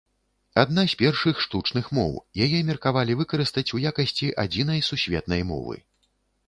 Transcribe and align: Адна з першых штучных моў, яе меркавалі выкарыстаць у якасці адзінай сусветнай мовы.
Адна 0.61 0.85
з 0.93 0.97
першых 1.01 1.43
штучных 1.45 1.91
моў, 1.97 2.13
яе 2.47 2.63
меркавалі 2.73 3.19
выкарыстаць 3.21 3.69
у 3.77 3.83
якасці 3.93 4.35
адзінай 4.47 4.87
сусветнай 4.93 5.41
мовы. 5.55 5.81